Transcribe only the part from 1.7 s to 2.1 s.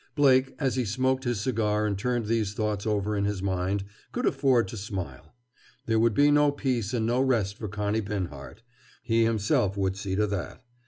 and